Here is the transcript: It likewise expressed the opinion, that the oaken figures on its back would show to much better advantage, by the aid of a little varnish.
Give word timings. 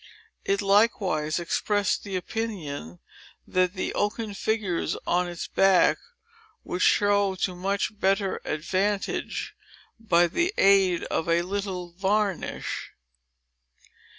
It 0.43 0.63
likewise 0.63 1.37
expressed 1.37 2.03
the 2.03 2.15
opinion, 2.15 2.97
that 3.45 3.73
the 3.75 3.93
oaken 3.93 4.33
figures 4.33 4.97
on 5.05 5.29
its 5.29 5.45
back 5.47 5.99
would 6.63 6.81
show 6.81 7.35
to 7.35 7.55
much 7.55 7.99
better 7.99 8.41
advantage, 8.43 9.53
by 9.99 10.25
the 10.25 10.55
aid 10.57 11.03
of 11.03 11.29
a 11.29 11.43
little 11.43 11.91
varnish. 11.91 12.93